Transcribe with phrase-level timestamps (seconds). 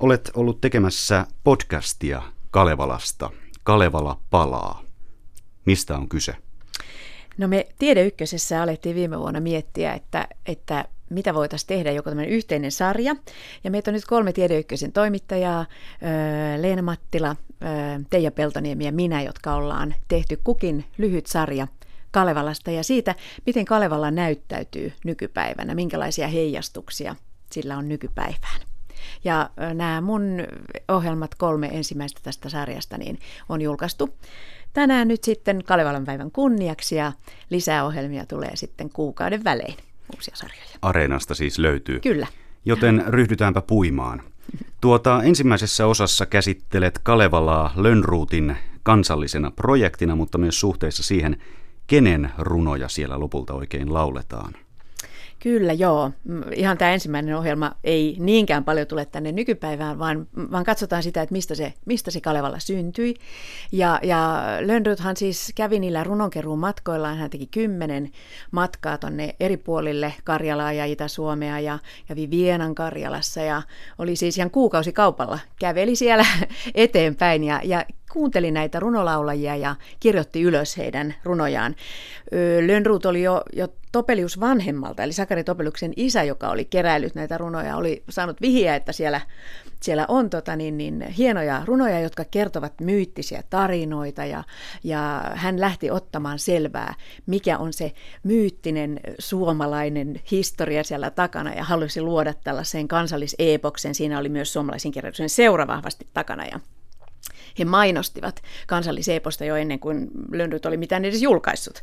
[0.00, 3.30] Olet ollut tekemässä podcastia Kalevalasta.
[3.62, 4.82] Kalevala palaa.
[5.64, 6.34] Mistä on kyse?
[7.38, 12.32] No me Tiede Ykkösessä alettiin viime vuonna miettiä, että, että mitä voitaisiin tehdä, joko tämmöinen
[12.32, 13.16] yhteinen sarja.
[13.64, 15.66] Ja meitä on nyt kolme Tiede Ykkösen toimittajaa,
[16.60, 17.36] Leena Mattila,
[18.10, 21.66] Teija Peltoniemi ja minä, jotka ollaan tehty kukin lyhyt sarja
[22.10, 23.14] Kalevalasta ja siitä,
[23.46, 27.16] miten Kalevala näyttäytyy nykypäivänä, minkälaisia heijastuksia
[27.52, 28.67] sillä on nykypäivään.
[29.24, 30.22] Ja nämä mun
[30.88, 34.14] ohjelmat, kolme ensimmäistä tästä sarjasta, niin on julkaistu
[34.72, 37.12] tänään nyt sitten Kalevalan päivän kunniaksi ja
[37.50, 39.74] lisää ohjelmia tulee sitten kuukauden välein
[40.16, 40.62] uusia sarjoja.
[40.82, 42.00] Areenasta siis löytyy.
[42.00, 42.26] Kyllä.
[42.64, 44.22] Joten ryhdytäänpä puimaan.
[44.80, 51.42] Tuota, ensimmäisessä osassa käsittelet Kalevalaa Lönnruutin kansallisena projektina, mutta myös suhteessa siihen,
[51.86, 54.54] kenen runoja siellä lopulta oikein lauletaan.
[55.42, 56.10] Kyllä, joo.
[56.54, 61.32] Ihan tämä ensimmäinen ohjelma ei niinkään paljon tule tänne nykypäivään, vaan, vaan katsotaan sitä, että
[61.32, 63.14] mistä se, mistä se Kalevalla syntyi.
[63.72, 68.10] Ja, ja Lönnruthan siis kävi niillä runonkeruun matkoillaan, hän teki kymmenen
[68.50, 73.62] matkaa tonne eri puolille Karjalaa ja Itä-Suomea ja kävi Vienan Karjalassa ja
[73.98, 75.38] oli siis ihan kuukausi kaupalla.
[75.60, 76.26] Käveli siellä
[76.74, 81.76] eteenpäin ja, ja kuunteli näitä runolaulajia ja kirjoitti ylös heidän runojaan.
[82.66, 87.76] Lönnruut oli jo, jo Topelius vanhemmalta, eli Sakari Topeliuksen isä, joka oli keräillyt näitä runoja,
[87.76, 89.20] oli saanut vihiä, että siellä,
[89.80, 94.44] siellä on tota, niin, niin, hienoja runoja, jotka kertovat myyttisiä tarinoita, ja,
[94.84, 96.94] ja hän lähti ottamaan selvää,
[97.26, 103.94] mikä on se myyttinen suomalainen historia siellä takana, ja halusi luoda tällaisen kansalliseepoksen.
[103.94, 106.60] Siinä oli myös suomalaisen kirjallisuuden seura vahvasti takana, ja
[107.58, 111.80] he mainostivat kansalliseeposta jo ennen kuin Lönnryt oli mitään edes julkaissut.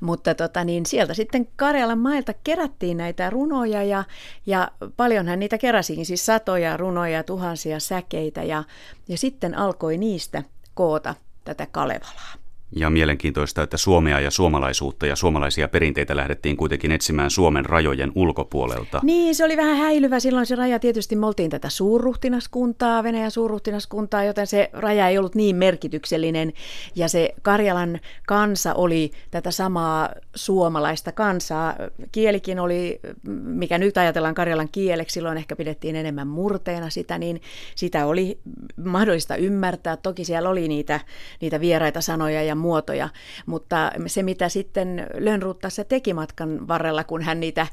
[0.00, 4.04] Mutta tota, niin sieltä sitten Karjalan mailta kerättiin näitä runoja ja,
[4.46, 8.64] ja paljonhan niitä keräsikin, siis satoja runoja, tuhansia säkeitä ja,
[9.08, 10.42] ja sitten alkoi niistä
[10.74, 12.43] koota tätä Kalevalaa.
[12.76, 19.00] Ja mielenkiintoista, että Suomea ja suomalaisuutta ja suomalaisia perinteitä lähdettiin kuitenkin etsimään Suomen rajojen ulkopuolelta.
[19.02, 20.78] Niin, se oli vähän häilyvä silloin se raja.
[20.78, 26.52] Tietysti me oltiin tätä suurruhtinaskuntaa, Venäjän suurruhtinaskuntaa, joten se raja ei ollut niin merkityksellinen.
[26.96, 31.74] Ja se Karjalan kansa oli tätä samaa suomalaista kansaa.
[32.12, 33.00] Kielikin oli,
[33.44, 37.40] mikä nyt ajatellaan Karjalan kieleksi, silloin ehkä pidettiin enemmän murteena sitä, niin
[37.74, 38.38] sitä oli
[38.84, 39.96] mahdollista ymmärtää.
[39.96, 41.00] Toki siellä oli niitä,
[41.40, 43.08] niitä vieraita sanoja ja muotoja,
[43.46, 47.66] mutta se mitä sitten Lönnruut tässä teki matkan varrella, kun hän niitä,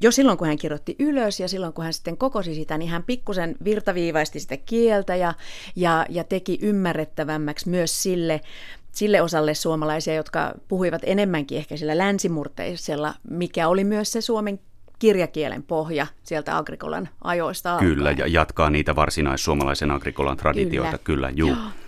[0.00, 3.02] jo silloin kun hän kirjoitti ylös ja silloin kun hän sitten kokosi sitä, niin hän
[3.02, 5.34] pikkusen virtaviivaisti sitä kieltä ja,
[5.76, 8.40] ja, ja teki ymmärrettävämmäksi myös sille,
[8.92, 14.60] sille osalle suomalaisia, jotka puhuivat enemmänkin ehkä sillä länsimurteisella, mikä oli myös se suomen
[14.98, 17.94] kirjakielen pohja sieltä Agrikolan ajoista alkaen.
[17.94, 21.48] Kyllä, ja jatkaa niitä varsinaissuomalaisen Agrikolan traditioita, kyllä, kyllä juu.
[21.48, 21.85] Joo.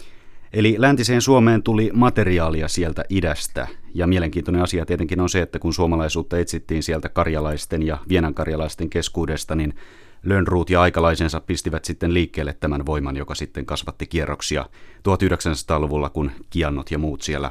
[0.52, 3.68] Eli läntiseen Suomeen tuli materiaalia sieltä idästä.
[3.94, 9.54] Ja mielenkiintoinen asia tietenkin on se, että kun suomalaisuutta etsittiin sieltä karjalaisten ja vienankarjalaisten keskuudesta,
[9.54, 9.74] niin
[10.22, 14.66] Lönnruut ja aikalaisensa pistivät sitten liikkeelle tämän voiman, joka sitten kasvatti kierroksia
[14.98, 17.50] 1900-luvulla, kun kiannot ja muut siellä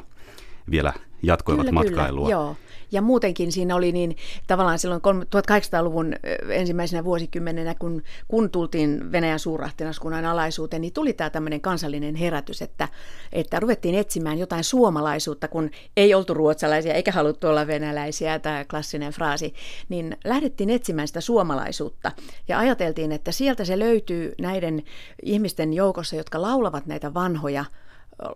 [0.70, 0.92] vielä
[1.22, 2.26] jatkoivat kyllä, matkailua.
[2.26, 2.56] Kyllä, joo.
[2.92, 6.14] Ja muutenkin siinä oli niin tavallaan silloin 1800-luvun
[6.48, 12.88] ensimmäisenä vuosikymmenenä, kun, kun tultiin Venäjän suurrahtinaskunnan alaisuuteen, niin tuli tämä tämmöinen kansallinen herätys, että,
[13.32, 19.12] että ruvettiin etsimään jotain suomalaisuutta, kun ei oltu ruotsalaisia eikä haluttu olla venäläisiä, tämä klassinen
[19.12, 19.54] fraasi,
[19.88, 22.12] niin lähdettiin etsimään sitä suomalaisuutta.
[22.48, 24.82] Ja ajateltiin, että sieltä se löytyy näiden
[25.22, 27.64] ihmisten joukossa, jotka laulavat näitä vanhoja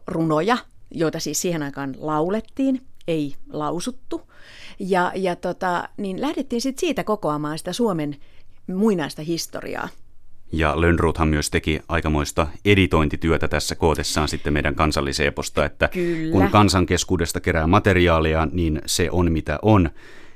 [0.06, 0.58] runoja,
[0.94, 4.22] joita siis siihen aikaan laulettiin, ei lausuttu.
[4.78, 8.16] Ja, ja tota, niin lähdettiin sitten siitä kokoamaan sitä Suomen
[8.66, 9.88] muinaista historiaa.
[10.52, 16.32] Ja Lönnruuthan myös teki aikamoista editointityötä tässä kootessaan sitten meidän kansalliseeposta, että Kyllä.
[16.32, 19.90] kun kansankeskuudesta kerää materiaalia, niin se on mitä on,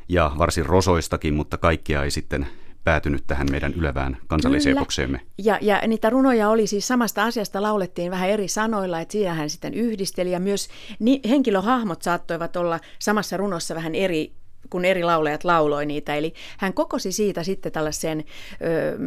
[0.09, 2.47] ja varsin rosoistakin, mutta kaikkia ei sitten
[2.87, 5.21] päätynyt tähän meidän ylevään kansallisepokseemme.
[5.39, 9.51] Ja, ja niitä runoja oli siis samasta asiasta laulettiin vähän eri sanoilla, että siinä hän
[9.51, 10.69] sitten yhdisteli ja myös
[10.99, 14.33] ni, henkilöhahmot saattoivat olla samassa runossa vähän eri
[14.71, 16.15] kun eri laulajat lauloi niitä.
[16.15, 18.25] Eli hän kokosi siitä sitten tällaisen
[18.63, 18.99] ö,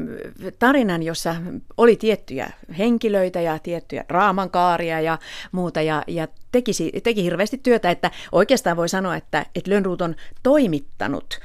[0.59, 1.35] tarinan, jossa
[1.77, 5.17] oli tiettyjä henkilöitä ja tiettyjä raamankaaria ja
[5.51, 6.71] muuta, ja, ja teki,
[7.03, 11.39] teki hirveästi työtä, että oikeastaan voi sanoa, että, että Lönnruut on toimittanut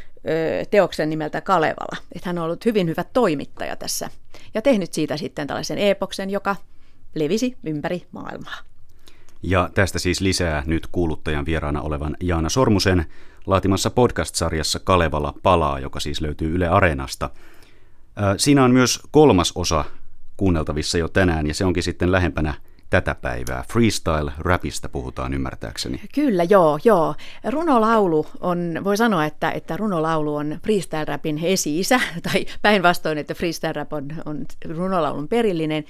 [0.71, 1.97] teoksen nimeltä Kalevala.
[2.12, 4.11] Että hän on ollut hyvin hyvä toimittaja tässä
[4.55, 6.56] ja tehnyt siitä sitten tällaisen epoksen, joka
[7.15, 8.59] levisi ympäri maailmaa.
[9.43, 13.06] Ja tästä siis lisää nyt kuuluttajan vieraana olevan Jaana Sormusen
[13.47, 17.31] laatimassa podcast-sarjassa Kalevala palaa, joka siis löytyy Yle Areenasta.
[18.37, 19.85] Siinä on myös kolmas osa
[20.37, 22.55] kuunneltavissa jo tänään ja se onkin sitten lähempänä
[22.90, 23.64] tätä päivää.
[23.72, 26.00] Freestyle-rapista puhutaan ymmärtääkseni.
[26.14, 27.14] Kyllä, joo, joo.
[27.44, 32.00] Runolaulu on, voi sanoa, että, että runolaulu on freestyle-rapin esi-isä,
[32.32, 35.84] tai päinvastoin, että freestyle-rap on, on runolaulun perillinen.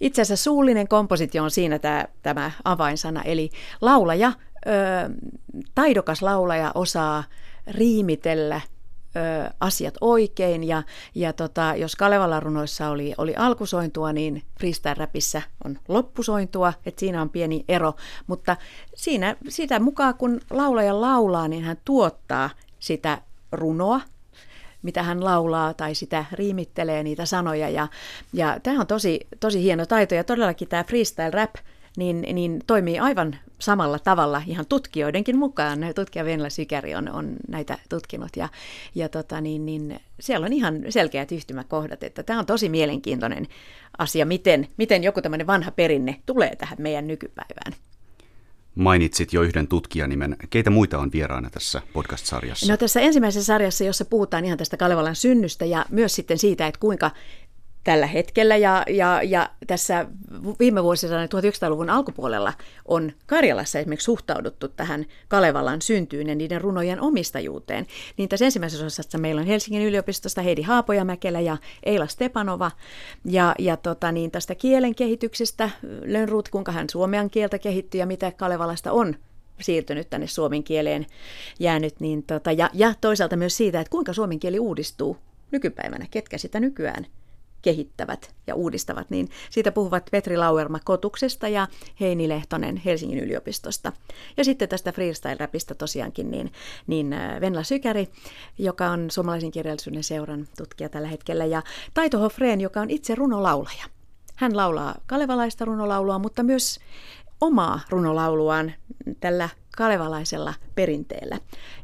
[0.00, 3.50] Itse asiassa suullinen kompositio on siinä tämä, tämä avainsana, eli
[3.80, 4.32] laulaja,
[4.66, 4.70] ö,
[5.74, 7.24] taidokas laulaja osaa
[7.66, 8.60] riimitellä–
[9.60, 10.64] asiat oikein.
[10.64, 10.82] Ja,
[11.14, 17.30] ja tota, jos Kalevalan runoissa oli, oli alkusointua, niin freestyle-räpissä on loppusointua, että siinä on
[17.30, 17.94] pieni ero.
[18.26, 18.56] Mutta
[18.94, 23.18] siinä, sitä mukaan, kun laulaja laulaa, niin hän tuottaa sitä
[23.52, 24.00] runoa,
[24.82, 27.68] mitä hän laulaa tai sitä riimittelee niitä sanoja.
[27.68, 27.88] Ja,
[28.32, 31.54] ja tämä on tosi, tosi hieno taito ja todellakin tämä freestyle rap–
[31.96, 35.78] niin, niin toimii aivan samalla tavalla ihan tutkijoidenkin mukaan.
[35.94, 38.48] Tutkija Venla Sykäri on, on näitä tutkinut ja,
[38.94, 43.46] ja tota, niin, niin, siellä on ihan selkeät yhtymäkohdat, että tämä on tosi mielenkiintoinen
[43.98, 47.72] asia, miten, miten joku tämmöinen vanha perinne tulee tähän meidän nykypäivään.
[48.74, 50.36] Mainitsit jo yhden tutkijanimen.
[50.50, 52.72] Keitä muita on vieraana tässä podcast-sarjassa?
[52.72, 56.80] No tässä ensimmäisessä sarjassa, jossa puhutaan ihan tästä Kalevalan synnystä ja myös sitten siitä, että
[56.80, 57.10] kuinka
[57.84, 60.06] tällä hetkellä ja, ja, ja tässä
[60.58, 62.52] viime vuosina 1900-luvun alkupuolella
[62.84, 67.86] on Karjalassa esimerkiksi suhtauduttu tähän Kalevalan syntyyn ja niiden runojen omistajuuteen.
[68.16, 72.70] Niin tässä ensimmäisessä osassa meillä on Helsingin yliopistosta Heidi Haapoja-Mäkelä ja Eila Stepanova
[73.24, 75.70] ja, ja tota, niin tästä kielen kehityksestä
[76.04, 79.14] Lönnruut, kuinka hän suomen kieltä kehittyi ja mitä Kalevalasta on
[79.60, 81.06] siirtynyt tänne suomen kieleen
[81.58, 85.16] jäänyt, niin tota, ja, ja toisaalta myös siitä, että kuinka suomen kieli uudistuu
[85.50, 87.06] nykypäivänä, ketkä sitä nykyään
[87.66, 91.68] kehittävät ja uudistavat, niin siitä puhuvat Petri Lauerma Kotuksesta ja
[92.00, 93.92] Heini Lehtonen Helsingin yliopistosta.
[94.36, 96.52] Ja sitten tästä freestyle-rapista tosiaankin niin,
[96.86, 98.08] niin äh, Venla Sykäri,
[98.58, 101.62] joka on suomalaisen kirjallisuuden seuran tutkija tällä hetkellä, ja
[101.94, 103.84] Taito Hofreen, joka on itse runolaulaja.
[104.36, 106.78] Hän laulaa kalevalaista runolaulua, mutta myös
[107.40, 108.72] omaa runolauluaan
[109.20, 111.38] tällä kalevalaisella perinteellä.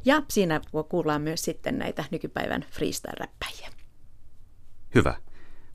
[0.05, 3.69] Ja siinä kuullaan myös sitten näitä nykypäivän freestyle-räppäjiä.
[4.95, 5.15] Hyvä.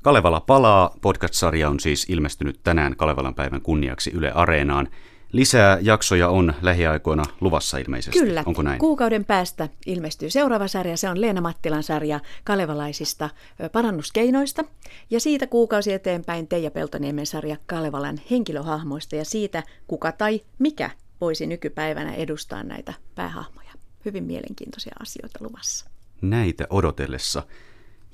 [0.04, 0.96] Kalevala palaa.
[1.02, 4.88] Podcast-sarja on siis ilmestynyt tänään Kalevalan päivän kunniaksi Yle Areenaan.
[5.32, 8.20] Lisää jaksoja on lähiaikoina luvassa ilmeisesti.
[8.20, 8.44] Kyllä.
[8.46, 8.80] Onko näin?
[8.80, 10.98] Kuukauden päästä ilmestyy seuraava sarja.
[10.98, 13.30] Se on Leena Mattilan sarja kalevalaisista
[13.72, 14.64] parannuskeinoista.
[15.10, 20.90] Ja siitä kuukausi eteenpäin Teija Peltoniemen sarja Kalevalan henkilöhahmoista ja siitä, kuka tai mikä
[21.22, 23.72] voisi nykypäivänä edustaa näitä päähahmoja.
[24.06, 25.90] Hyvin mielenkiintoisia asioita luvassa.
[26.22, 27.44] Näitä odotellessa.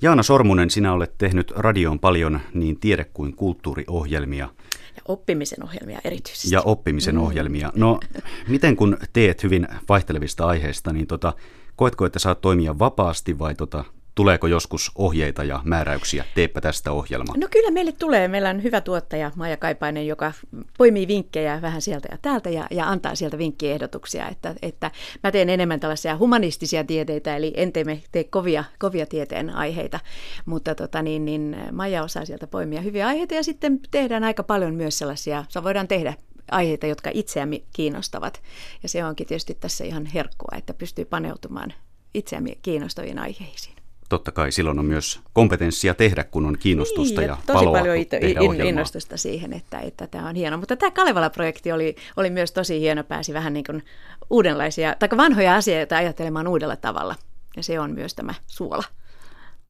[0.02, 4.48] Jaana Sormunen, sinä olet tehnyt radioon paljon niin tiede- kuin kulttuuriohjelmia.
[4.96, 6.54] Ja oppimisen ohjelmia erityisesti.
[6.54, 7.20] Ja oppimisen mm.
[7.20, 7.72] ohjelmia.
[7.74, 8.00] No,
[8.48, 11.32] miten kun teet hyvin vaihtelevista aiheista, niin tota,
[11.76, 13.84] koetko, että saat toimia vapaasti vai tota,
[14.14, 16.24] Tuleeko joskus ohjeita ja määräyksiä?
[16.34, 17.34] Teepä tästä ohjelma.
[17.36, 18.28] No kyllä meille tulee.
[18.28, 20.32] Meillä on hyvä tuottaja Maija Kaipainen, joka
[20.78, 24.28] poimii vinkkejä vähän sieltä ja täältä ja, ja antaa sieltä vinkkiehdotuksia.
[24.28, 24.90] Että, että
[25.22, 30.00] mä teen enemmän tällaisia humanistisia tieteitä, eli en tee, tee kovia, kovia tieteen aiheita.
[30.46, 34.74] Mutta tota, niin, niin, Maija osaa sieltä poimia hyviä aiheita ja sitten tehdään aika paljon
[34.74, 36.14] myös sellaisia, se voidaan tehdä
[36.50, 38.42] aiheita, jotka itseämme kiinnostavat.
[38.82, 41.74] Ja se onkin tietysti tässä ihan herkkua, että pystyy paneutumaan
[42.14, 43.73] itseämme kiinnostaviin aiheisiin
[44.08, 47.96] totta kai silloin on myös kompetenssia tehdä, kun on kiinnostusta niin, ja tosi paloa paljon
[47.96, 50.56] ito, in, innostusta siihen, että, että tämä on hieno.
[50.56, 53.84] Mutta tämä Kalevala-projekti oli, oli myös tosi hieno, pääsi vähän niin kuin
[54.30, 57.14] uudenlaisia, tai vanhoja asioita ajattelemaan uudella tavalla.
[57.56, 58.84] Ja se on myös tämä suola.